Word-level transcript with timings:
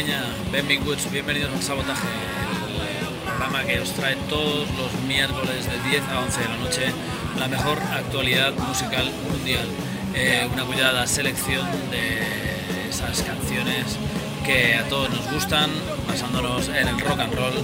Penya. 0.00 0.22
Benvinguts, 0.50 1.10
bienvenidos 1.10 1.52
al 1.52 1.62
Sabotaje, 1.62 2.08
el 2.08 3.28
programa 3.28 3.64
que 3.64 3.80
os 3.80 3.92
trae 3.92 4.16
todos 4.30 4.66
los 4.78 4.92
miércoles 5.06 5.66
de 5.66 5.90
10 5.90 6.02
a 6.08 6.20
11 6.20 6.40
de 6.40 6.48
la 6.48 6.56
noche 6.56 6.92
la 7.38 7.48
mejor 7.48 7.78
actualidad 7.78 8.54
musical 8.54 9.10
mundial. 9.30 9.68
Eh, 10.14 10.48
una 10.52 10.64
cuidada 10.64 11.06
selección 11.06 11.66
de 11.90 12.88
esas 12.88 13.22
canciones 13.22 13.98
que 14.46 14.74
a 14.76 14.88
todos 14.88 15.10
nos 15.10 15.30
gustan, 15.32 15.70
basándonos 16.08 16.68
en 16.68 16.88
el 16.88 16.98
rock 17.00 17.20
and 17.20 17.34
roll 17.34 17.54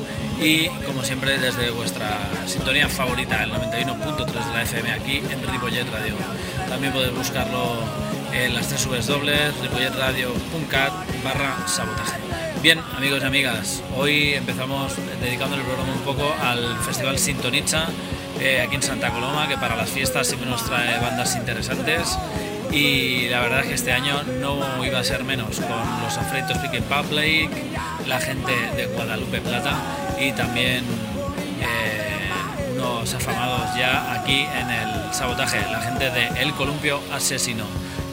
y, 0.40 0.68
como 0.84 1.02
siempre, 1.02 1.38
desde 1.38 1.70
vuestra 1.70 2.18
sintonía 2.46 2.88
favorita, 2.88 3.42
el 3.42 3.52
91.3 3.52 4.26
de 4.26 4.52
la 4.52 4.62
FM 4.62 4.92
aquí 4.92 5.16
en 5.18 5.52
Ripollet 5.52 5.90
Radio. 5.90 6.14
También 6.68 6.92
podéis 6.92 7.14
buscarlo 7.14 8.05
en 8.32 8.54
las 8.54 8.68
tres 8.68 8.86
ripolletradio.cat 8.86 10.92
barra 11.22 11.66
sabotaje. 11.66 12.16
Bien, 12.62 12.80
amigos 12.96 13.20
y 13.22 13.26
amigas, 13.26 13.82
hoy 13.96 14.34
empezamos 14.34 14.94
dedicando 15.20 15.56
el 15.56 15.62
programa 15.62 15.92
un 15.92 16.00
poco 16.00 16.34
al 16.42 16.78
Festival 16.80 17.18
Sintonicha 17.18 17.88
eh, 18.40 18.60
aquí 18.60 18.76
en 18.76 18.82
Santa 18.82 19.10
Coloma, 19.10 19.48
que 19.48 19.56
para 19.56 19.76
las 19.76 19.90
fiestas 19.90 20.26
siempre 20.26 20.48
nos 20.48 20.64
trae 20.64 20.98
bandas 21.00 21.36
interesantes. 21.36 22.18
Y 22.72 23.28
la 23.28 23.40
verdad 23.40 23.60
es 23.60 23.66
que 23.68 23.74
este 23.74 23.92
año 23.92 24.22
no 24.40 24.84
iba 24.84 24.98
a 24.98 25.04
ser 25.04 25.24
menos, 25.24 25.60
con 25.60 26.02
los 26.02 26.18
Afreitos 26.18 26.58
Pick 26.58 26.82
Public, 26.82 27.50
la 28.06 28.20
gente 28.20 28.52
de 28.76 28.86
Guadalupe 28.86 29.40
Plata 29.40 29.76
y 30.20 30.32
también 30.32 30.84
eh, 31.60 32.15
unos 32.76 33.14
afamados 33.14 33.74
ya 33.74 34.12
aquí 34.12 34.40
en 34.40 34.70
el 34.70 35.14
sabotaje, 35.14 35.58
la 35.70 35.80
gente 35.80 36.10
de 36.10 36.26
El 36.42 36.52
Columpio 36.52 37.00
Asesino. 37.10 37.64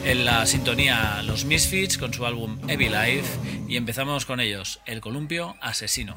En 0.04 0.24
la 0.24 0.46
sintonía 0.46 1.22
Los 1.22 1.44
Misfits 1.44 1.98
con 1.98 2.14
su 2.14 2.24
álbum 2.24 2.58
Heavy 2.66 2.88
Life 2.88 3.38
y 3.68 3.76
empezamos 3.76 4.24
con 4.24 4.40
ellos, 4.40 4.80
El 4.86 5.00
Columpio 5.00 5.56
Asesino. 5.60 6.16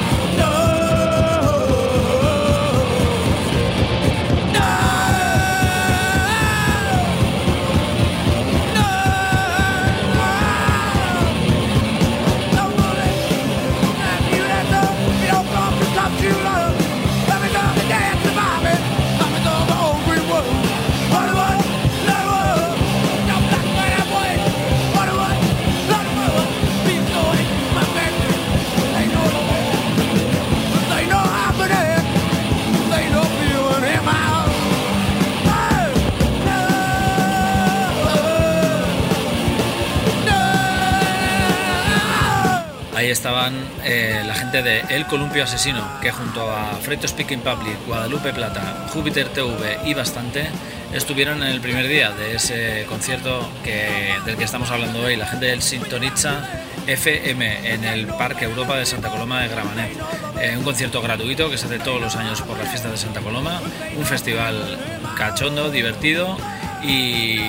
Estaban 43.11 43.53
eh, 43.83 44.23
la 44.25 44.35
gente 44.35 44.61
de 44.63 44.79
El 44.89 45.05
Columpio 45.05 45.43
Asesino, 45.43 45.87
que 46.01 46.11
junto 46.11 46.49
a 46.51 46.75
Freto 46.81 47.07
Speaking 47.07 47.39
Public, 47.39 47.85
Guadalupe 47.85 48.33
Plata, 48.33 48.87
Júpiter 48.93 49.29
TV 49.29 49.79
y 49.85 49.93
Bastante 49.93 50.47
estuvieron 50.93 51.41
en 51.43 51.49
el 51.49 51.61
primer 51.61 51.87
día 51.87 52.11
de 52.11 52.35
ese 52.35 52.85
concierto 52.87 53.49
que, 53.63 54.13
del 54.25 54.37
que 54.37 54.43
estamos 54.43 54.69
hablando 54.71 55.01
hoy, 55.01 55.15
la 55.15 55.25
gente 55.25 55.45
del 55.47 55.61
Sintonitza 55.61 56.47
FM 56.87 57.73
en 57.73 57.83
el 57.83 58.07
Parque 58.07 58.45
Europa 58.45 58.75
de 58.75 58.85
Santa 58.85 59.09
Coloma 59.09 59.41
de 59.41 59.47
Gramanet. 59.49 59.91
Eh, 60.39 60.55
un 60.57 60.63
concierto 60.63 61.01
gratuito 61.01 61.49
que 61.49 61.57
se 61.57 61.67
hace 61.67 61.79
todos 61.79 62.01
los 62.01 62.15
años 62.15 62.41
por 62.41 62.57
las 62.57 62.67
fiestas 62.69 62.91
de 62.91 62.97
Santa 62.97 63.21
Coloma, 63.21 63.61
un 63.95 64.05
festival 64.05 64.77
cachondo, 65.15 65.69
divertido 65.69 66.37
y 66.83 67.39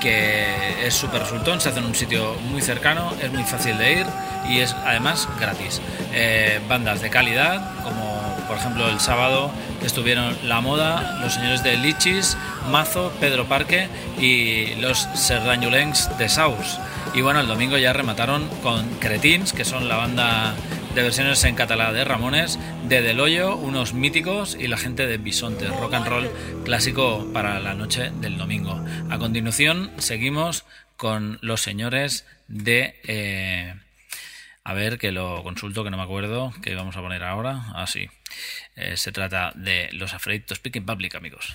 que 0.00 0.86
es 0.86 0.94
súper 0.94 1.22
resultón, 1.22 1.60
se 1.60 1.68
hace 1.68 1.78
en 1.78 1.86
un 1.86 1.94
sitio 1.94 2.34
muy 2.50 2.62
cercano, 2.62 3.12
es 3.22 3.32
muy 3.32 3.44
fácil 3.44 3.78
de 3.78 4.00
ir 4.00 4.06
y 4.48 4.60
es 4.60 4.74
además 4.84 5.28
gratis. 5.38 5.80
Eh, 6.12 6.60
bandas 6.68 7.00
de 7.00 7.10
calidad, 7.10 7.82
como 7.82 8.18
por 8.46 8.56
ejemplo 8.56 8.88
el 8.88 9.00
sábado 9.00 9.50
estuvieron 9.84 10.36
La 10.44 10.60
Moda, 10.60 11.18
los 11.20 11.34
señores 11.34 11.62
de 11.62 11.76
Lichis, 11.76 12.36
Mazo, 12.70 13.12
Pedro 13.20 13.46
Parque 13.46 13.88
y 14.18 14.74
los 14.76 15.08
Serdañulencs 15.14 16.16
de 16.18 16.28
Saus. 16.28 16.78
Y 17.14 17.20
bueno, 17.22 17.40
el 17.40 17.46
domingo 17.46 17.78
ya 17.78 17.92
remataron 17.92 18.48
con 18.62 18.86
Cretins, 19.00 19.52
que 19.52 19.64
son 19.64 19.88
la 19.88 19.96
banda 19.96 20.54
de 20.94 21.02
versiones 21.02 21.44
en 21.44 21.54
catalán 21.54 21.94
de 21.94 22.04
Ramones, 22.04 22.58
de 22.88 23.02
Del 23.02 23.20
Hoyo, 23.20 23.56
unos 23.56 23.94
míticos 23.94 24.56
y 24.58 24.68
la 24.68 24.76
gente 24.76 25.06
de 25.06 25.18
Bisonte, 25.18 25.68
rock 25.68 25.94
and 25.94 26.06
roll 26.06 26.30
clásico 26.64 27.30
para 27.32 27.60
la 27.60 27.74
noche 27.74 28.10
del 28.20 28.36
domingo. 28.36 28.84
A 29.10 29.18
continuación 29.18 29.90
seguimos 29.98 30.64
con 30.96 31.38
los 31.42 31.60
señores 31.60 32.26
de... 32.48 33.00
Eh, 33.04 33.74
a 34.64 34.74
ver, 34.74 34.98
que 34.98 35.12
lo 35.12 35.42
consulto, 35.42 35.84
que 35.84 35.90
no 35.90 35.96
me 35.96 36.02
acuerdo, 36.02 36.52
que 36.62 36.74
vamos 36.74 36.96
a 36.96 37.00
poner 37.00 37.22
ahora. 37.22 37.62
Ah, 37.74 37.86
sí. 37.86 38.08
Eh, 38.76 38.96
se 38.96 39.12
trata 39.12 39.52
de 39.54 39.88
los 39.92 40.12
Afraid 40.12 40.42
to 40.44 40.54
Speak 40.54 40.76
in 40.76 40.84
Public, 40.84 41.14
amigos. 41.14 41.54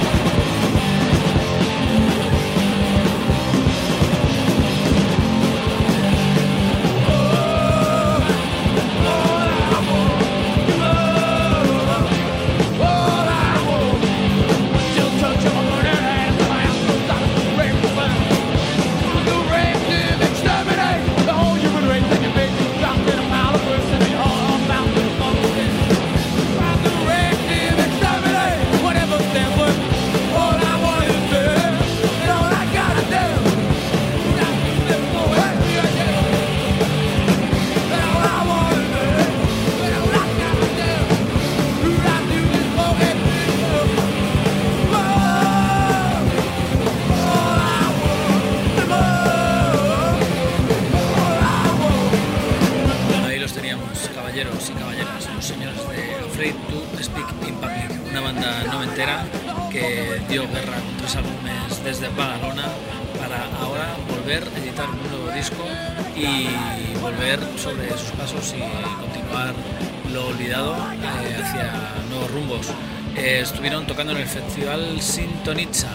Sintonitza 75.41 75.87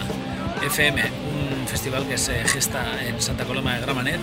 FM, 0.61 1.01
un 1.01 1.67
festival 1.69 2.05
que 2.05 2.17
se 2.17 2.43
gesta 2.49 3.01
en 3.01 3.21
Santa 3.21 3.45
Coloma 3.45 3.75
de 3.75 3.79
Gramanet 3.79 4.19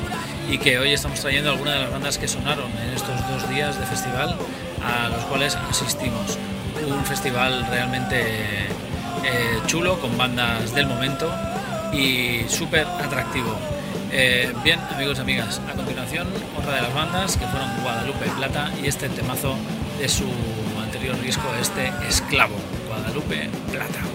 y 0.50 0.58
que 0.58 0.78
hoy 0.78 0.92
estamos 0.92 1.18
trayendo 1.18 1.48
algunas 1.50 1.76
de 1.76 1.80
las 1.80 1.90
bandas 1.90 2.18
que 2.18 2.28
sonaron 2.28 2.70
en 2.72 2.92
estos 2.94 3.26
dos 3.26 3.48
días 3.48 3.80
de 3.80 3.86
festival 3.86 4.36
a 4.84 5.08
los 5.08 5.24
cuales 5.24 5.56
asistimos. 5.56 6.38
Un 6.86 7.02
festival 7.06 7.66
realmente 7.70 8.20
eh, 8.20 9.60
chulo 9.66 9.98
con 9.98 10.18
bandas 10.18 10.74
del 10.74 10.88
momento 10.88 11.34
y 11.90 12.44
súper 12.46 12.86
atractivo. 12.86 13.56
Eh, 14.12 14.52
bien, 14.62 14.78
amigos 14.94 15.16
y 15.16 15.20
amigas, 15.22 15.58
a 15.66 15.72
continuación 15.72 16.28
otra 16.58 16.74
de 16.74 16.82
las 16.82 16.92
bandas 16.92 17.38
que 17.38 17.46
fueron 17.46 17.70
Guadalupe 17.82 18.26
Plata 18.36 18.70
y 18.82 18.88
este 18.88 19.08
temazo 19.08 19.56
de 19.98 20.06
su 20.06 20.26
anterior 20.82 21.18
disco, 21.22 21.44
este 21.58 21.90
Esclavo, 22.10 22.56
Guadalupe 22.88 23.48
Plata. 23.72 24.13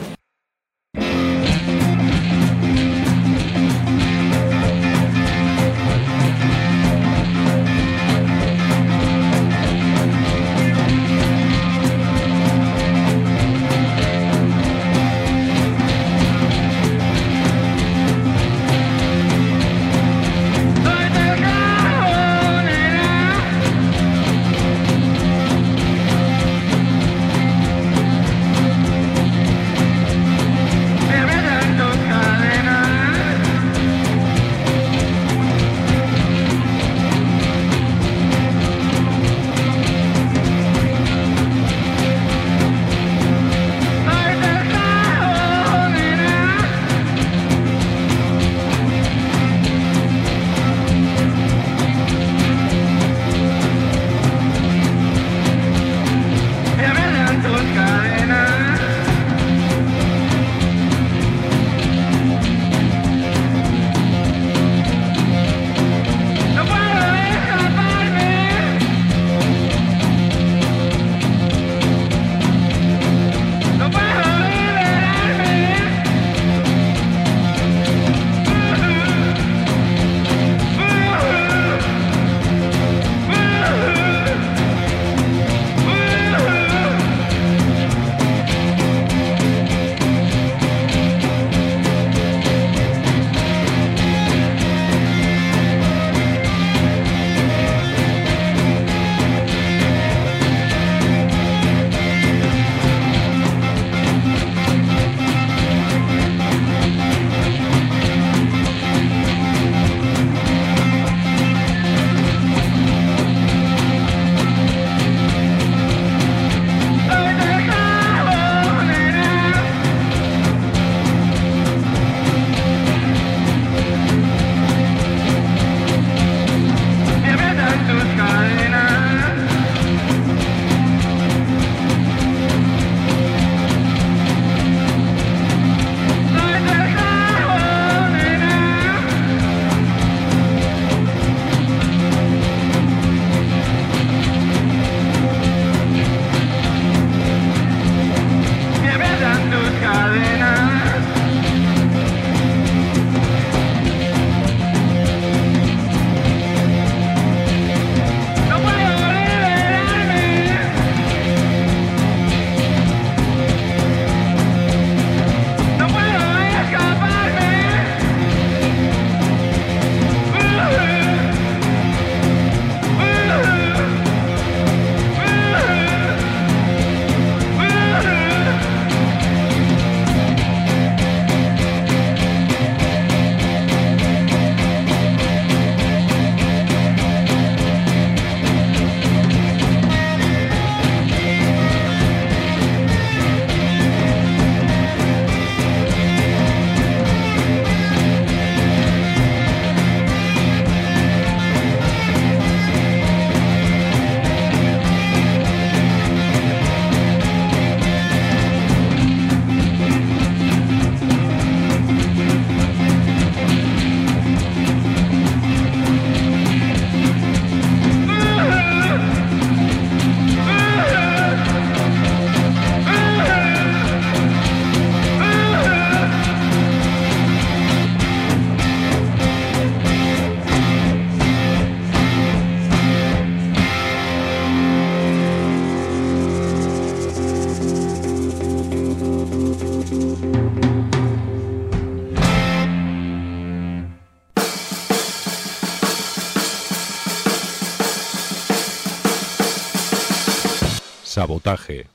Sabotaje. 251.30 251.86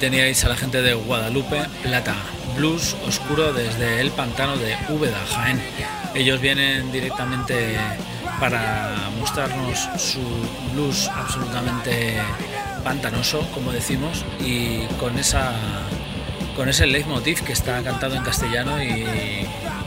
Teníais 0.00 0.44
a 0.44 0.48
la 0.48 0.56
gente 0.56 0.80
de 0.80 0.94
Guadalupe 0.94 1.60
Plata, 1.82 2.14
blues 2.56 2.94
oscuro 3.04 3.52
desde 3.52 4.00
el 4.00 4.12
pantano 4.12 4.56
de 4.56 4.76
Úbeda, 4.90 5.18
Jaén. 5.34 5.60
Ellos 6.14 6.40
vienen 6.40 6.92
directamente 6.92 7.76
para 8.38 8.94
mostrarnos 9.18 9.88
su 9.96 10.20
blues 10.72 11.08
absolutamente 11.08 12.16
pantanoso, 12.84 13.40
como 13.52 13.72
decimos, 13.72 14.24
y 14.38 14.86
con 15.00 15.18
esa 15.18 15.52
con 16.54 16.68
ese 16.68 16.86
leitmotiv 16.86 17.42
que 17.42 17.52
está 17.52 17.82
cantado 17.82 18.14
en 18.14 18.22
castellano 18.22 18.80
y 18.80 19.04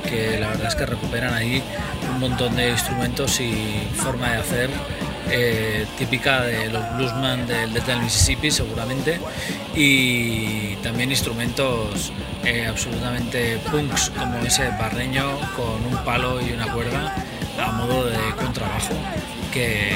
que 0.10 0.38
la 0.42 0.50
verdad 0.50 0.68
es 0.68 0.76
que 0.76 0.86
recuperan 0.86 1.34
ahí 1.34 1.64
un 2.14 2.20
montón 2.20 2.58
de 2.58 2.72
instrumentos 2.72 3.40
y 3.40 3.88
forma 3.96 4.32
de 4.32 4.38
hacer 4.40 4.70
eh, 5.32 5.86
típica 5.98 6.42
de 6.42 6.70
los 6.70 6.84
bluesman 6.98 7.48
del 7.48 7.74
delta 7.74 7.94
del 7.94 8.02
Mississippi 8.04 8.52
seguramente 8.52 9.20
y 9.76 10.76
también 10.78 11.10
instrumentos 11.12 12.12
eh, 12.44 12.68
absolutamente 12.68 13.58
punks 13.72 14.12
como 14.12 14.40
ese 14.40 14.70
barreño 14.72 15.40
con 15.56 15.86
un 15.86 16.04
palo 16.04 16.42
y 16.42 16.52
una 16.52 16.72
cuerda 16.72 17.16
a 17.60 17.72
modo 17.72 18.06
de 18.06 18.18
contrabajo 18.36 18.94
que, 19.52 19.92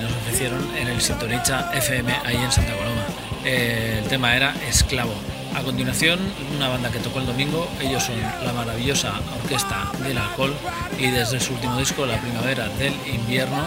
nos 0.00 0.12
ofrecieron 0.12 0.76
en 0.76 0.88
el 0.88 1.00
Sintonicha 1.00 1.70
FM 1.74 2.12
ahí 2.24 2.36
en 2.36 2.52
Santa 2.52 2.72
Coloma. 2.72 3.04
Eh, 3.44 4.00
el 4.02 4.08
tema 4.08 4.36
era 4.36 4.54
Esclavo. 4.68 5.12
A 5.56 5.62
continuación, 5.62 6.20
una 6.56 6.68
banda 6.68 6.90
que 6.90 7.00
tocó 7.00 7.18
el 7.18 7.26
domingo, 7.26 7.68
ellos 7.80 8.04
son 8.04 8.14
la 8.44 8.52
maravillosa 8.52 9.12
Orquesta 9.42 9.90
del 10.04 10.16
Alcohol 10.16 10.54
y 10.98 11.10
desde 11.10 11.40
su 11.40 11.54
último 11.54 11.76
disco, 11.78 12.06
La 12.06 12.20
Primavera 12.20 12.68
del 12.78 12.94
Invierno, 13.12 13.64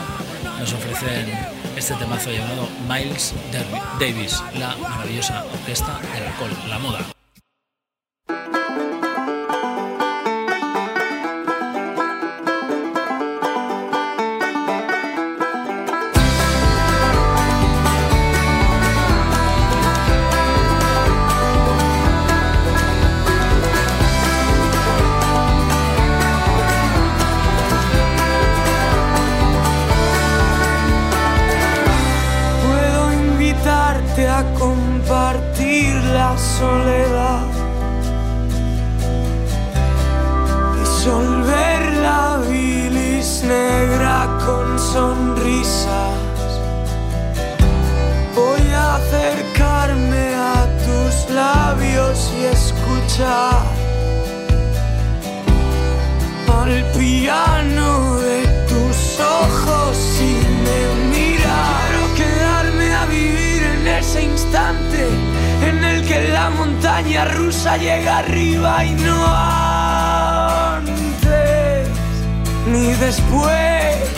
nos 0.63 0.73
ofrecen 0.75 1.25
este 1.75 1.93
temazo 1.95 2.31
llamado 2.31 2.69
Miles 2.87 3.33
Davis, 3.99 4.41
la 4.57 4.77
maravillosa 4.77 5.43
Orquesta 5.43 5.99
del 6.13 6.23
Alcohol, 6.23 6.51
la 6.69 6.79
moda. 6.79 7.22
Montaña 67.03 67.25
rusa 67.25 67.77
llega 67.77 68.19
arriba 68.19 68.85
y 68.85 68.91
no 68.91 69.25
antes 70.77 71.89
ni 72.67 72.93
después. 72.93 74.12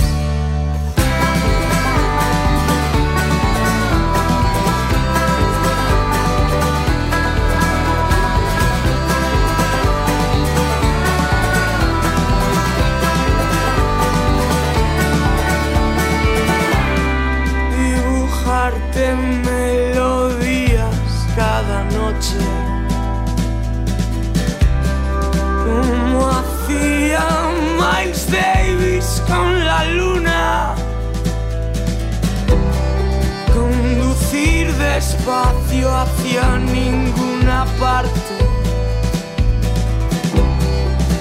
Despacio 34.96 35.94
hacia 35.94 36.58
ninguna 36.58 37.66
parte. 37.78 38.36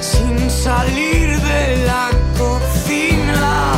Sin 0.01 0.49
salir 0.49 1.29
de 1.51 1.63
la 1.91 2.07
cocina. 2.39 3.73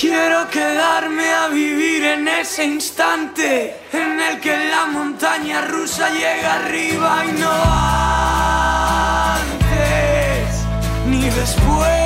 Quiero 0.00 0.48
quedarme 0.50 1.28
a 1.42 1.48
vivir 1.48 2.04
en 2.04 2.28
ese 2.28 2.64
instante 2.64 3.74
en 3.92 4.20
el 4.20 4.38
que 4.40 4.56
la 4.74 4.86
montaña 4.86 5.62
rusa 5.62 6.10
llega 6.10 6.54
arriba 6.60 7.24
y 7.28 7.32
no 7.40 7.54
antes 9.40 10.48
ni 11.08 11.22
después. 11.40 12.05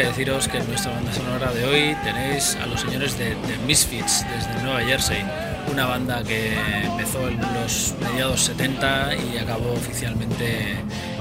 Que 0.00 0.06
deciros 0.06 0.48
que 0.48 0.56
en 0.56 0.66
nuestra 0.66 0.92
banda 0.92 1.12
sonora 1.12 1.52
de 1.52 1.62
hoy 1.66 1.96
tenéis 2.02 2.56
a 2.56 2.64
los 2.64 2.80
señores 2.80 3.18
de, 3.18 3.34
de 3.34 3.58
Misfits 3.66 4.24
desde 4.34 4.62
Nueva 4.62 4.80
Jersey, 4.80 5.22
una 5.70 5.84
banda 5.84 6.22
que 6.22 6.54
empezó 6.84 7.28
en 7.28 7.38
los 7.38 7.94
mediados 8.00 8.40
70 8.44 9.10
y 9.16 9.36
acabó 9.36 9.72
oficialmente 9.72 10.72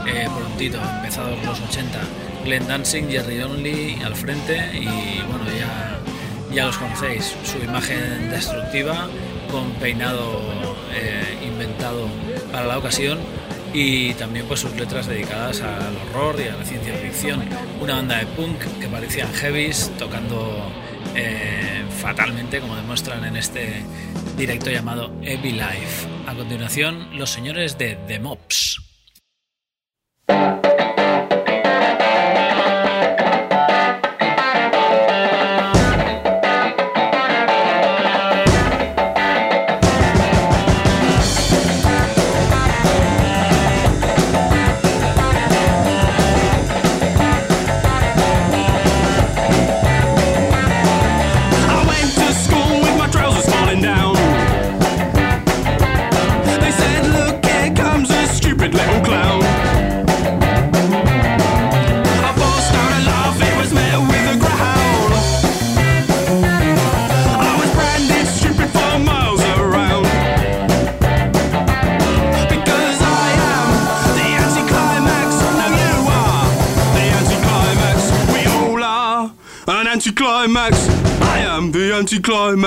eh, 0.07 0.27
prontito, 0.33 0.79
empezados 0.95 1.43
los 1.43 1.59
80. 1.59 1.99
Glenn 2.45 2.67
Dancing, 2.69 3.09
Jerry 3.09 3.41
Only 3.41 4.01
al 4.01 4.15
frente 4.15 4.55
y 4.73 4.85
bueno, 5.27 5.43
ya, 5.59 5.99
ya 6.55 6.65
los 6.67 6.77
conocéis, 6.77 7.35
su 7.43 7.57
imagen 7.57 8.29
destructiva 8.29 9.09
con 9.51 9.71
peinado 9.73 10.41
eh, 10.93 11.37
inventado 11.45 12.07
para 12.49 12.65
la 12.65 12.77
ocasión 12.77 13.19
y 13.73 14.13
también 14.13 14.45
pues 14.47 14.62
sus 14.62 14.75
letras 14.75 15.08
dedicadas 15.08 15.62
al 15.62 15.95
horror 15.97 16.39
y 16.39 16.47
a 16.47 16.55
la 16.55 16.65
ciencia 16.65 16.93
ficción. 16.95 17.41
Una 17.82 17.95
banda 17.95 18.17
de 18.17 18.25
punk 18.27 18.60
que 18.79 18.88
parecían 18.88 19.32
heavies 19.34 19.91
tocando 19.97 20.71
eh, 21.15 21.84
fatalmente 21.99 22.60
como 22.60 22.75
demuestran 22.75 23.25
en 23.25 23.38
este 23.38 23.84
directo 24.38 24.69
llamado 24.69 25.12
Heavy 25.21 25.51
Life. 25.51 26.08
A 26.27 26.36
continuación, 26.36 27.17
los 27.17 27.29
señores 27.29 27.77
de 27.77 27.95
The 28.08 28.19
Mops. 28.19 28.68
Anti-Climb. 82.12 82.59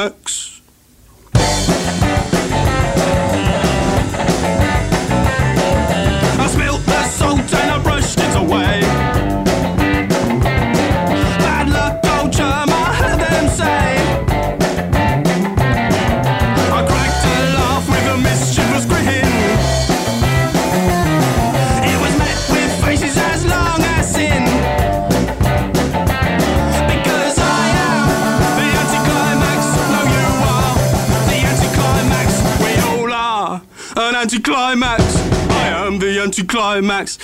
Anticlimax. 36.72 37.18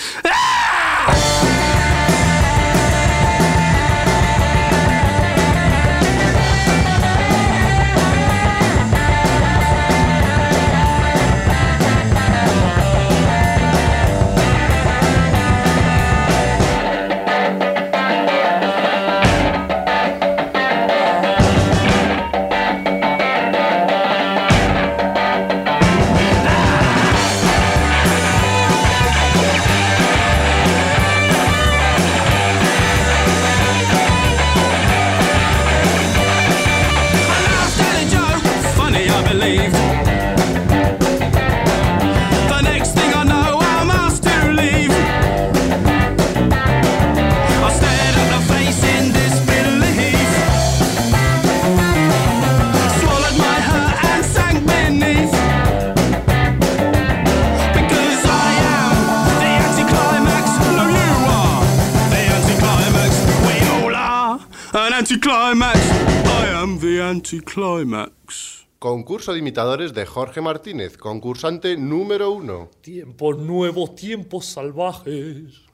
Anticlimax. 67.28 68.66
Concurso 68.78 69.32
de 69.34 69.40
imitadores 69.40 69.92
de 69.92 70.06
Jorge 70.06 70.40
Martínez, 70.40 70.96
concursante 70.96 71.76
número 71.76 72.30
uno. 72.30 72.70
Tiempos 72.80 73.36
nuevos, 73.36 73.94
tiempos 73.94 74.46
salvajes. 74.46 75.66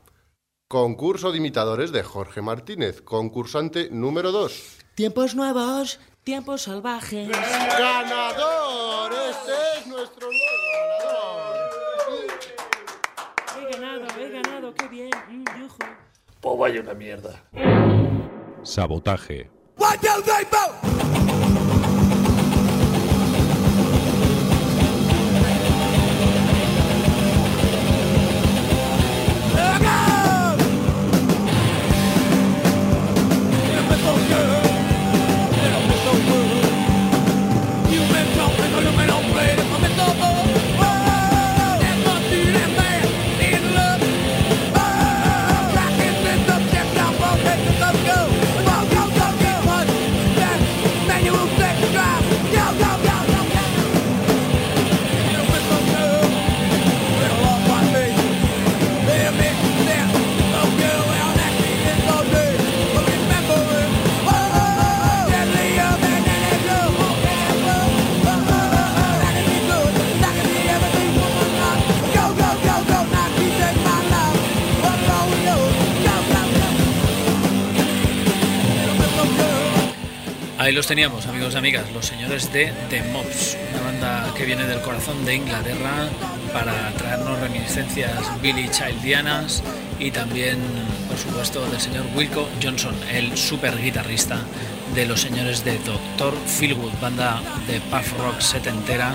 Concurso 0.69 1.31
de 1.31 1.39
imitadores 1.39 1.93
de 1.93 2.03
Jorge 2.03 2.43
Martínez, 2.43 3.03
concursante 3.03 3.89
número 3.91 4.33
dos. 4.33 4.79
Tiempos 4.97 5.37
nuevos, 5.37 6.01
tiempos 6.25 6.63
salvajes. 6.63 7.29
¡Ganador! 7.29 9.13
Este 9.13 9.53
es 9.79 9.87
nuestro 9.87 10.27
nuevo 10.27 10.43
He 13.61 13.73
ganado, 13.73 14.07
he 14.19 14.31
ganado, 14.31 14.75
qué 14.75 14.89
bien. 14.89 15.11
Mm. 15.31 15.45
Pues 16.41 16.59
vaya 16.59 16.81
una 16.81 16.95
mierda. 16.95 17.45
Sabotaje. 18.65 19.51
Teníamos, 80.87 81.27
amigos 81.27 81.55
y 81.55 81.57
amigas, 81.57 81.91
los 81.93 82.07
señores 82.07 82.53
de 82.53 82.73
The 82.91 83.03
Mobs, 83.05 83.57
una 83.73 83.83
banda 83.83 84.35
que 84.37 84.45
viene 84.45 84.65
del 84.65 84.81
corazón 84.81 85.25
de 85.25 85.37
Inglaterra 85.37 86.09
para 86.53 86.91
traernos 86.93 87.39
reminiscencias 87.41 88.13
Billy 88.43 88.69
Childianas 88.69 89.63
y 89.99 90.11
también, 90.11 90.59
por 91.09 91.17
supuesto, 91.17 91.65
del 91.67 91.81
señor 91.81 92.05
Wilco 92.15 92.49
Johnson, 92.63 92.95
el 93.13 93.37
super 93.37 93.81
guitarrista 93.81 94.41
de 94.95 95.07
los 95.07 95.21
señores 95.21 95.65
de 95.65 95.79
Doctor 95.79 96.35
Philwood, 96.59 96.93
banda 97.01 97.41
de 97.67 97.81
puff 97.81 98.13
rock 98.19 98.41
setentera 98.41 99.15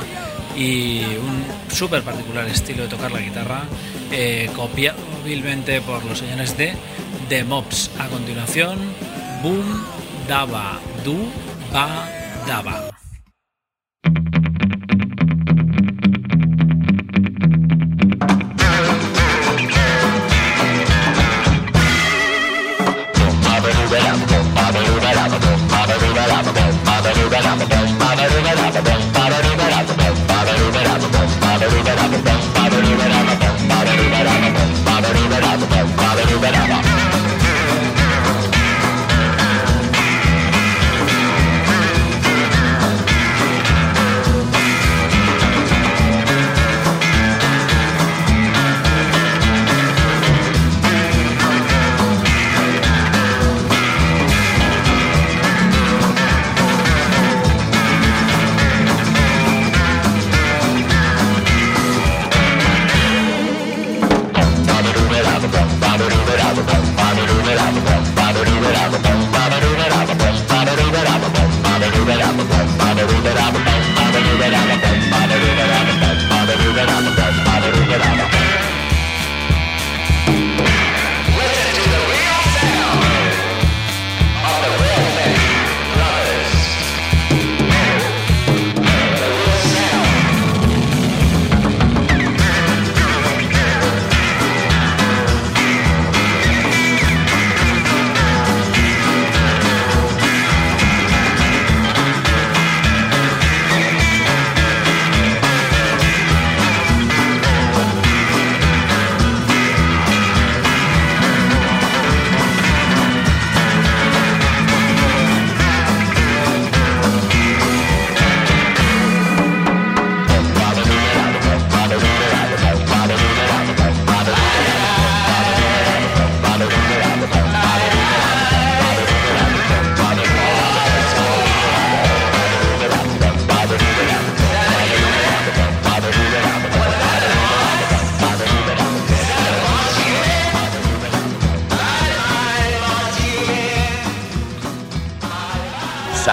y 0.55 1.01
un 1.17 1.43
súper 1.73 2.03
particular 2.03 2.47
estilo 2.47 2.83
de 2.83 2.89
tocar 2.89 3.11
la 3.11 3.19
guitarra, 3.19 3.63
eh, 4.11 4.49
copiado 4.55 4.97
vilmente 5.23 5.81
por 5.81 6.03
los 6.05 6.19
señores 6.19 6.57
de 6.57 6.73
The 7.27 7.43
Mobs. 7.43 7.91
A 7.99 8.07
continuación, 8.07 8.79
Boom 9.43 9.85
Daba 10.27 10.79
Du 11.03 11.48
Ba 11.71 11.85
Daba. 12.47 12.88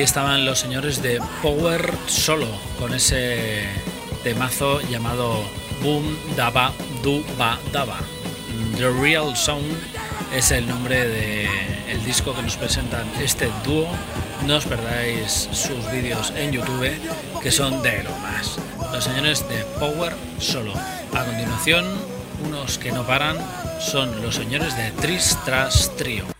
Ahí 0.00 0.04
estaban 0.04 0.46
los 0.46 0.58
señores 0.58 1.02
de 1.02 1.20
Power 1.42 1.92
Solo 2.06 2.46
con 2.78 2.94
ese 2.94 3.66
temazo 4.24 4.80
llamado 4.80 5.44
Boom 5.82 6.16
Daba 6.36 6.72
Du 7.02 7.22
Ba 7.36 7.58
Daba. 7.70 7.98
The 8.78 8.88
Real 8.88 9.36
Sound 9.36 9.76
es 10.34 10.52
el 10.52 10.66
nombre 10.66 11.06
del 11.06 12.02
disco 12.06 12.34
que 12.34 12.40
nos 12.40 12.56
presentan 12.56 13.06
este 13.20 13.50
dúo. 13.62 13.88
No 14.46 14.56
os 14.56 14.64
perdáis 14.64 15.50
sus 15.52 15.92
vídeos 15.92 16.32
en 16.34 16.52
YouTube 16.52 16.98
que 17.42 17.50
son 17.50 17.82
de 17.82 18.02
lo 18.02 18.16
más. 18.20 18.56
Los 18.94 19.04
señores 19.04 19.46
de 19.50 19.66
Power 19.78 20.14
Solo. 20.38 20.72
A 21.12 21.24
continuación, 21.26 21.84
unos 22.46 22.78
que 22.78 22.90
no 22.90 23.06
paran 23.06 23.36
son 23.80 24.22
los 24.22 24.36
señores 24.36 24.74
de 24.78 24.92
Tris 24.92 25.36
Tras 25.44 25.94
Trio. 25.98 26.39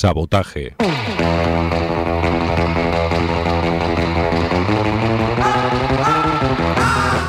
Sabotaje. 0.00 0.76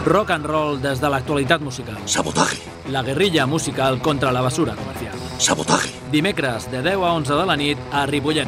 Rock 0.06 0.30
and 0.32 0.46
roll 0.46 0.80
des 0.80 1.02
de 1.02 1.10
l'actualitat 1.10 1.60
musical. 1.60 2.00
Sabotaje. 2.06 2.62
La 2.88 3.04
guerrilla 3.04 3.46
musical 3.46 4.00
contra 4.00 4.32
la 4.32 4.40
basura 4.42 4.74
comercial. 4.80 5.20
Sabotaje. 5.38 5.92
Dimecres 6.12 6.72
de 6.72 6.82
10 6.82 6.96
a 6.96 7.12
11 7.12 7.36
de 7.36 7.46
la 7.46 7.58
nit 7.58 7.78
a 7.92 8.06
Ripollet 8.06 8.48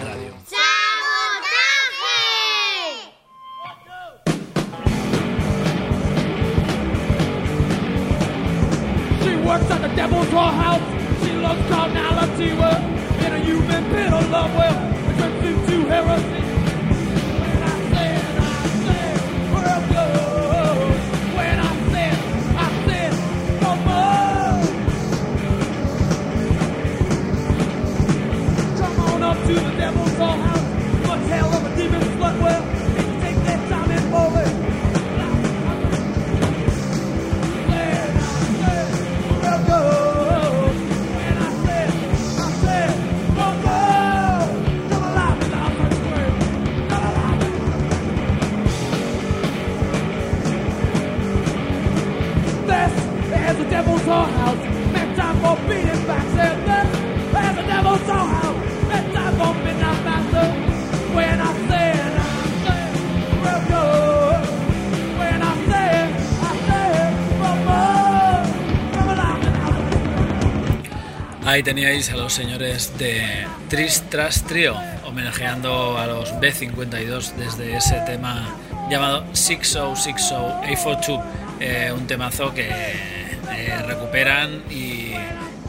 Ahí 71.53 71.61
teníais 71.61 72.09
a 72.09 72.17
los 72.17 72.33
señores 72.33 72.97
de 72.97 73.45
Tristras 73.69 74.41
Trio, 74.41 74.75
homenajeando 75.05 75.99
a 75.99 76.07
los 76.07 76.33
B52 76.41 77.35
desde 77.35 77.77
ese 77.77 77.99
tema 78.07 78.57
llamado 78.89 79.23
6060842, 79.33 81.23
eh, 81.59 81.93
un 81.95 82.07
temazo 82.07 82.55
que 82.55 82.69
eh, 82.71 83.83
recuperan 83.85 84.63
y 84.71 85.11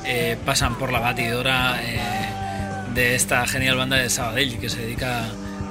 eh, 0.07 0.39
pasan 0.47 0.79
por 0.79 0.91
la 0.91 1.01
batidora 1.01 1.79
eh, 1.83 1.99
de 2.95 3.15
esta 3.15 3.47
genial 3.47 3.77
banda 3.77 3.99
de 3.99 4.09
Sabadell 4.09 4.59
que 4.59 4.71
se 4.71 4.81
dedica 4.81 5.27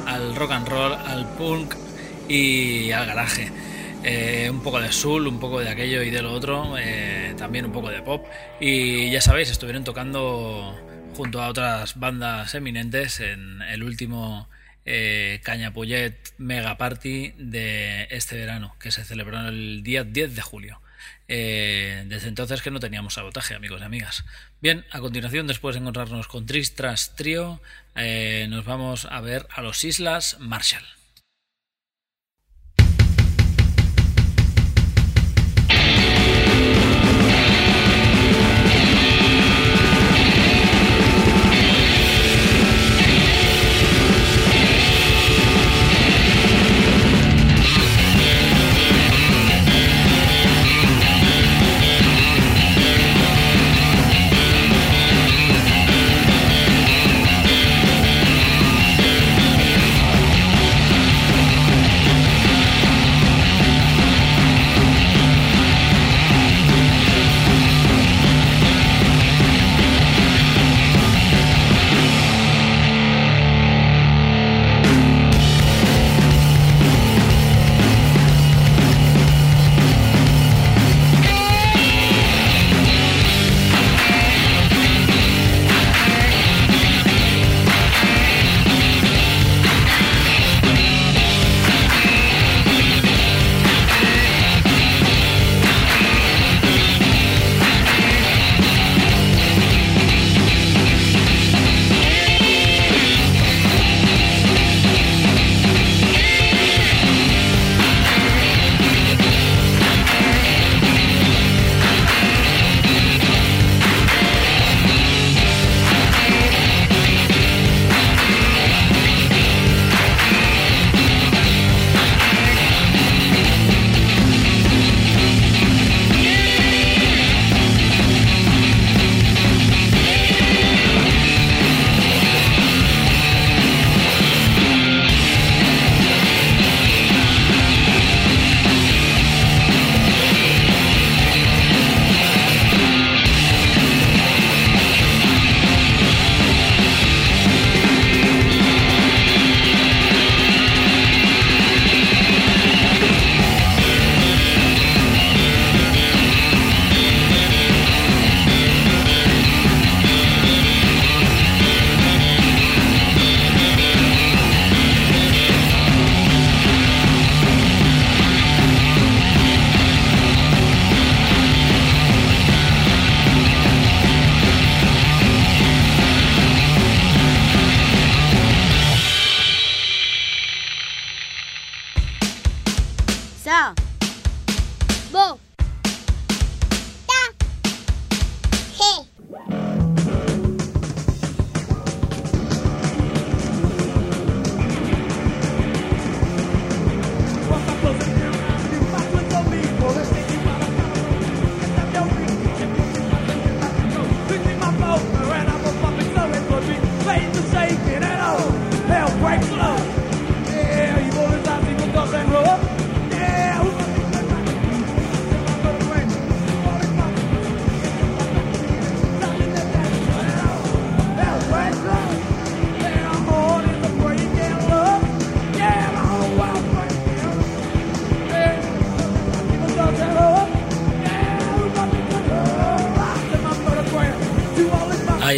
al 0.05 0.35
rock 0.35 0.51
and 0.51 0.67
roll, 0.67 0.93
al 0.93 1.25
punk 1.29 1.73
y 2.29 2.91
al 2.91 3.07
garaje. 3.07 3.51
Un 4.47 4.59
poco 4.59 4.79
de 4.79 4.91
soul, 4.91 5.25
un 5.25 5.39
poco 5.39 5.59
de 5.59 5.69
aquello 5.69 6.03
y 6.03 6.11
de 6.11 6.21
lo 6.21 6.33
otro, 6.33 6.75
también 7.43 7.65
un 7.65 7.73
poco 7.73 7.89
de 7.89 8.01
pop. 8.01 8.25
Y 8.61 9.11
ya 9.11 9.19
sabéis, 9.19 9.49
estuvieron 9.49 9.83
tocando 9.83 10.79
junto 11.13 11.41
a 11.41 11.49
otras 11.49 11.99
bandas 11.99 12.55
eminentes 12.55 13.19
en 13.19 13.61
el 13.63 13.83
último 13.83 14.47
eh, 14.85 15.41
Mega 16.37 16.77
Party 16.77 17.33
de 17.37 18.07
este 18.11 18.37
verano, 18.37 18.77
que 18.79 18.91
se 18.91 19.03
celebró 19.03 19.45
el 19.45 19.83
día 19.83 20.05
10 20.05 20.35
de 20.37 20.41
julio. 20.41 20.79
Eh, 21.27 22.05
desde 22.07 22.29
entonces 22.29 22.61
que 22.61 22.71
no 22.71 22.79
teníamos 22.79 23.15
sabotaje, 23.15 23.55
amigos 23.55 23.81
y 23.81 23.83
amigas. 23.83 24.23
Bien, 24.61 24.85
a 24.91 25.01
continuación, 25.01 25.45
después 25.45 25.75
de 25.75 25.81
encontrarnos 25.81 26.29
con 26.29 26.45
Tristras 26.45 27.13
Trio, 27.17 27.61
eh, 27.95 28.47
nos 28.49 28.63
vamos 28.63 29.03
a 29.03 29.19
ver 29.19 29.47
a 29.53 29.61
los 29.61 29.83
Islas 29.83 30.37
Marshall. 30.39 30.85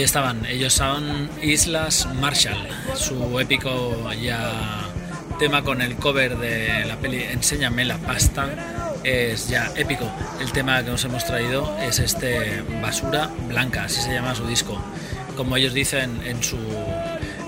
Estaban, 0.06 0.46
ellos 0.46 0.74
son 0.74 1.30
Islas 1.42 2.08
Marshall, 2.22 2.68
su 2.96 3.40
épico 3.40 4.12
ya 4.14 4.86
tema 5.40 5.64
con 5.64 5.82
el 5.82 5.96
cover 5.98 6.38
de 6.38 6.86
la 6.86 6.96
peli 6.98 7.24
Enséñame 7.24 7.84
la 7.84 7.98
pasta 7.98 8.48
es 9.04 9.50
ya 9.50 9.72
épico. 9.76 10.10
El 10.40 10.52
tema 10.52 10.84
que 10.84 10.92
nos 10.92 11.04
hemos 11.04 11.26
traído 11.26 11.78
es 11.80 12.00
este 12.00 12.62
Basura 12.82 13.30
Blanca, 13.48 13.86
así 13.86 14.02
se 14.02 14.14
llama 14.14 14.34
su 14.36 14.48
disco. 14.48 14.82
Como 15.36 15.58
ellos 15.58 15.74
dicen 15.74 16.22
en 16.26 16.42
su 16.42 16.58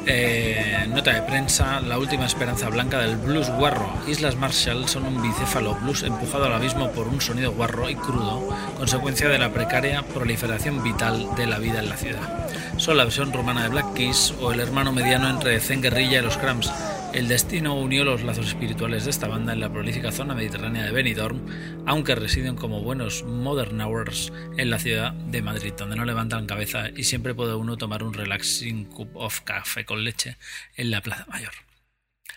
eh, 0.08 0.88
nota 0.90 1.14
de 1.14 1.22
prensa, 1.22 1.80
la 1.82 1.98
última 1.98 2.26
esperanza 2.26 2.70
blanca 2.70 3.00
del 3.00 3.18
blues 3.18 3.50
guarro. 3.50 3.92
Islas 4.08 4.36
Marshall 4.36 4.88
son 4.88 5.06
un 5.06 5.22
bicéfalo 5.22 5.76
blues 5.76 6.04
empujado 6.04 6.46
al 6.46 6.54
abismo 6.54 6.92
por 6.92 7.08
un 7.08 7.22
sonido 7.22 7.52
guarro 7.52 7.90
y 7.90 7.96
crudo, 7.96 8.48
consecuencia 8.78 9.30
de 9.30 9.38
la 9.38 9.52
precaria 9.52 10.02
proliferación 10.04 10.84
vital 10.84 11.36
de 11.36 11.48
la 11.48 11.60
vida 11.60 11.80
en 11.80 11.90
la 11.90 11.98
ciudad. 11.98 12.48
Son 12.78 12.98
la 12.98 13.04
versión 13.04 13.34
rumana 13.34 13.64
de 13.64 13.70
Black 13.70 13.94
Keys 13.94 14.34
o 14.42 14.52
el 14.52 14.60
hermano 14.60 14.92
mediano 14.92 15.30
entre 15.30 15.60
Zen 15.60 15.82
Guerrilla 15.82 16.20
y 16.20 16.24
los 16.24 16.38
Cramps. 16.38 16.72
El 17.14 17.30
destino 17.30 17.74
unió 17.74 18.04
los 18.04 18.22
lazos 18.24 18.48
espirituales 18.48 19.06
de 19.06 19.12
esta 19.12 19.28
banda 19.28 19.54
en 19.54 19.60
la 19.60 19.72
prolífica 19.72 20.12
zona 20.12 20.36
mediterránea 20.36 20.84
de 20.84 20.92
Benidorm, 20.92 21.46
aunque 21.88 22.16
residen 22.16 22.56
como 22.56 22.82
buenos 22.82 23.24
modern 23.24 23.82
hours 23.82 24.32
en 24.58 24.70
la 24.70 24.78
ciudad 24.78 25.14
de 25.14 25.42
Madrid, 25.42 25.74
donde 25.78 25.96
no 25.96 26.06
levantan 26.06 26.46
cabeza 26.46 26.90
y 26.90 27.06
siempre 27.06 27.34
puede 27.34 27.56
uno 27.56 27.78
tomar 27.78 28.04
un 28.04 28.14
relaxing 28.14 28.86
cup 28.86 29.16
of 29.16 29.42
café 29.42 29.86
con 29.86 30.04
leche 30.04 30.38
en 30.76 30.92
la 30.92 31.02
Plaza 31.02 31.26
Mayor. 31.28 31.54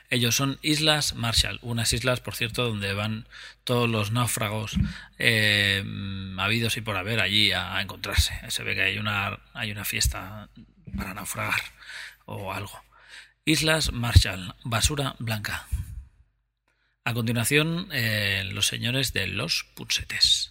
Ellos 0.08 0.34
son 0.34 0.58
Islas 0.62 1.14
Marshall, 1.14 1.58
unas 1.62 1.92
islas, 1.92 2.20
por 2.20 2.34
cierto, 2.34 2.66
donde 2.66 2.94
van 2.94 3.28
todos 3.64 3.88
los 3.88 4.12
náufragos 4.12 4.76
eh, 5.18 5.84
habidos 6.38 6.76
y 6.76 6.80
por 6.80 6.96
haber 6.96 7.20
allí 7.20 7.52
a, 7.52 7.76
a 7.76 7.82
encontrarse. 7.82 8.32
Se 8.48 8.62
ve 8.62 8.74
que 8.74 8.82
hay 8.82 8.98
una, 8.98 9.38
hay 9.52 9.72
una 9.72 9.84
fiesta 9.84 10.48
para 10.96 11.12
naufragar 11.14 11.60
o 12.24 12.52
algo. 12.52 12.80
Islas 13.50 13.90
Marshall, 13.92 14.54
basura 14.62 15.16
blanca. 15.18 15.66
A 17.04 17.12
continuación, 17.12 17.88
eh, 17.90 18.44
los 18.46 18.68
señores 18.68 19.12
de 19.12 19.26
los 19.26 19.64
Putsetes. 19.74 20.50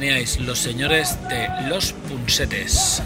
Teníais, 0.00 0.40
los 0.40 0.58
señores 0.58 1.18
de 1.28 1.46
Los 1.68 1.92
Punsetes. 1.92 3.02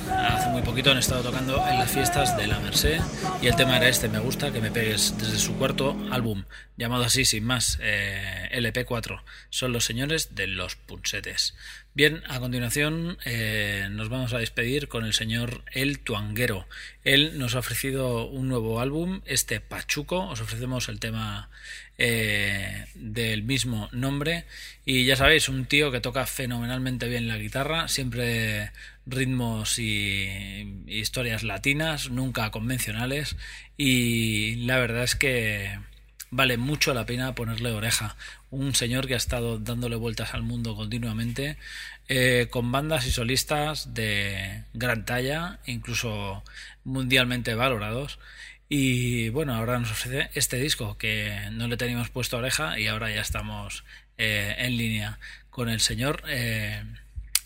Poquito 0.64 0.90
han 0.90 0.98
estado 0.98 1.22
tocando 1.22 1.62
en 1.68 1.78
las 1.78 1.90
fiestas 1.90 2.36
de 2.36 2.46
la 2.46 2.58
Merced 2.58 3.00
y 3.42 3.46
el 3.46 3.54
tema 3.54 3.76
era 3.76 3.88
este, 3.88 4.08
me 4.08 4.18
gusta 4.18 4.50
que 4.50 4.60
me 4.60 4.70
pegues 4.70 5.16
desde 5.18 5.38
su 5.38 5.56
cuarto 5.56 5.96
álbum, 6.10 6.44
llamado 6.76 7.04
así 7.04 7.24
sin 7.24 7.44
más, 7.44 7.78
eh, 7.82 8.48
LP4. 8.52 9.22
Son 9.50 9.72
los 9.72 9.84
señores 9.84 10.34
de 10.34 10.46
Los 10.46 10.76
Punsetes. 10.76 11.54
Bien, 11.96 12.24
a 12.26 12.40
continuación 12.40 13.18
eh, 13.24 13.86
nos 13.90 14.08
vamos 14.08 14.32
a 14.32 14.38
despedir 14.38 14.88
con 14.88 15.04
el 15.04 15.12
señor 15.12 15.62
El 15.70 16.00
Tuanguero. 16.00 16.66
Él 17.04 17.38
nos 17.38 17.54
ha 17.54 17.60
ofrecido 17.60 18.26
un 18.26 18.48
nuevo 18.48 18.80
álbum, 18.80 19.20
este 19.26 19.60
Pachuco. 19.60 20.26
Os 20.28 20.40
ofrecemos 20.40 20.88
el 20.88 20.98
tema 20.98 21.50
eh, 21.96 22.86
del 22.96 23.44
mismo 23.44 23.88
nombre. 23.92 24.44
Y 24.84 25.04
ya 25.04 25.14
sabéis, 25.14 25.48
un 25.48 25.66
tío 25.66 25.92
que 25.92 26.00
toca 26.00 26.26
fenomenalmente 26.26 27.06
bien 27.08 27.28
la 27.28 27.38
guitarra, 27.38 27.86
siempre 27.86 28.72
ritmos 29.06 29.78
y, 29.78 30.82
historias 30.86 31.42
latinas, 31.42 32.10
nunca 32.10 32.50
convencionales. 32.50 33.36
Y 33.76 34.56
la 34.66 34.78
verdad 34.78 35.04
es 35.04 35.14
que 35.14 35.78
vale 36.30 36.56
mucho 36.56 36.94
la 36.94 37.06
pena 37.06 37.34
ponerle 37.34 37.70
oreja. 37.70 38.16
Un 38.50 38.74
señor 38.74 39.06
que 39.06 39.14
ha 39.14 39.18
estado 39.18 39.58
dándole 39.58 39.96
vueltas 39.96 40.34
al 40.34 40.42
mundo 40.42 40.76
continuamente, 40.76 41.56
eh, 42.08 42.48
con 42.50 42.70
bandas 42.72 43.06
y 43.06 43.12
solistas 43.12 43.94
de 43.94 44.64
gran 44.74 45.04
talla, 45.04 45.60
incluso 45.66 46.42
mundialmente 46.84 47.54
valorados. 47.54 48.18
Y 48.68 49.28
bueno, 49.28 49.54
ahora 49.54 49.78
nos 49.78 49.90
ofrece 49.90 50.30
este 50.34 50.56
disco 50.58 50.96
que 50.98 51.48
no 51.52 51.68
le 51.68 51.76
teníamos 51.76 52.10
puesto 52.10 52.38
oreja 52.38 52.78
y 52.78 52.86
ahora 52.86 53.10
ya 53.10 53.20
estamos 53.20 53.84
eh, 54.18 54.54
en 54.58 54.76
línea 54.76 55.18
con 55.50 55.68
el 55.68 55.80
señor 55.80 56.22
eh, 56.26 56.82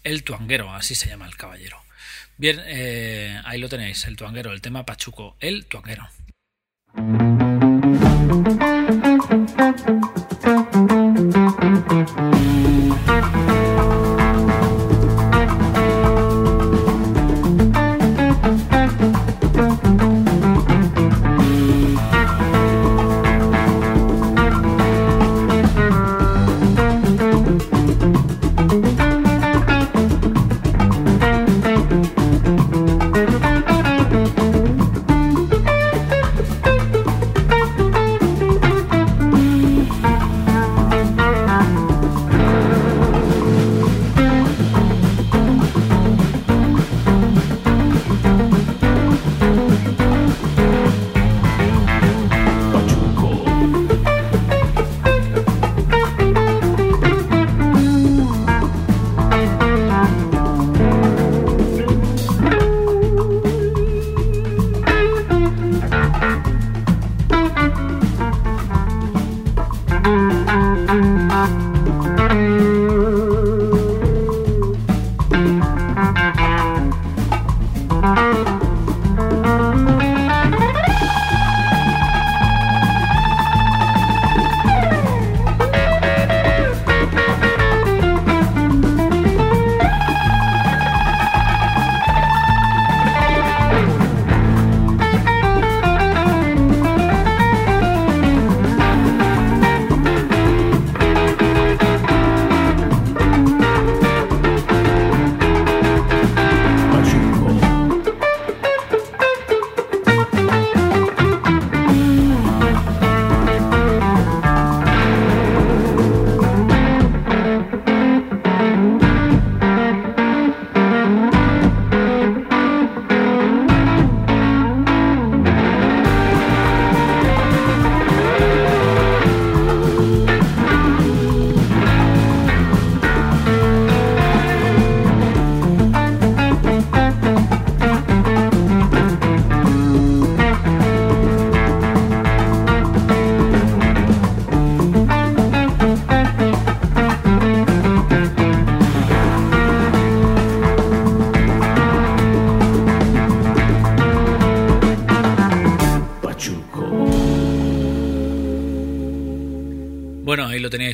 El 0.08 0.22
Tuanguero, 0.24 0.72
así 0.72 0.94
se 0.94 1.10
llama 1.10 1.26
el 1.26 1.36
caballero. 1.36 1.76
Bien, 2.38 2.62
eh, 2.64 3.38
ahí 3.44 3.58
lo 3.58 3.68
tenéis, 3.68 4.06
el 4.06 4.16
Tuanguero, 4.16 4.52
el 4.52 4.62
tema 4.62 4.86
Pachuco, 4.86 5.36
el 5.38 5.66
Tuanguero. 5.66 6.08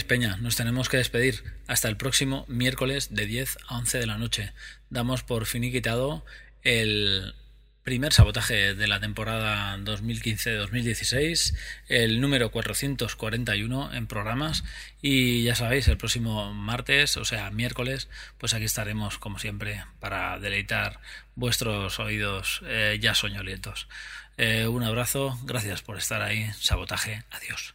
Peña. 0.02 0.36
Nos 0.38 0.56
tenemos 0.56 0.88
que 0.88 0.96
despedir. 0.96 1.44
Hasta 1.68 1.88
el 1.88 1.96
próximo 1.96 2.44
miércoles 2.48 3.14
de 3.14 3.26
10 3.26 3.58
a 3.68 3.78
11 3.78 3.98
de 3.98 4.06
la 4.06 4.18
noche. 4.18 4.52
Damos 4.90 5.22
por 5.22 5.46
finiquitado 5.46 6.24
el 6.62 7.34
primer 7.84 8.12
sabotaje 8.12 8.74
de 8.74 8.88
la 8.88 8.98
temporada 8.98 9.76
2015-2016, 9.78 11.54
el 11.86 12.20
número 12.20 12.50
441 12.50 13.94
en 13.94 14.06
programas. 14.08 14.64
Y 15.00 15.44
ya 15.44 15.54
sabéis, 15.54 15.86
el 15.86 15.98
próximo 15.98 16.52
martes, 16.52 17.16
o 17.16 17.24
sea, 17.24 17.50
miércoles, 17.52 18.08
pues 18.38 18.54
aquí 18.54 18.64
estaremos, 18.64 19.18
como 19.18 19.38
siempre, 19.38 19.84
para 20.00 20.40
deleitar 20.40 20.98
vuestros 21.36 22.00
oídos 22.00 22.62
eh, 22.64 22.98
ya 23.00 23.14
soñolientos. 23.14 23.86
Eh, 24.38 24.66
un 24.66 24.82
abrazo, 24.82 25.38
gracias 25.44 25.82
por 25.82 25.98
estar 25.98 26.22
ahí. 26.22 26.50
Sabotaje, 26.58 27.22
adiós. 27.30 27.74